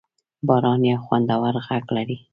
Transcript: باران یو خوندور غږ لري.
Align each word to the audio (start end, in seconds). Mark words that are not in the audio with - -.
باران 0.47 0.81
یو 0.91 0.99
خوندور 1.05 1.55
غږ 1.67 1.83
لري. 1.95 2.17